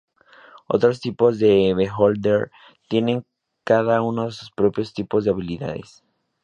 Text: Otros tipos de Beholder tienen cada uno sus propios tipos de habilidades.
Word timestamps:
Otros 0.65 0.99
tipos 0.99 1.37
de 1.37 1.75
Beholder 1.75 2.49
tienen 2.89 3.23
cada 3.63 4.01
uno 4.01 4.31
sus 4.31 4.49
propios 4.49 4.95
tipos 4.95 5.23
de 5.25 5.29
habilidades. 5.29 6.03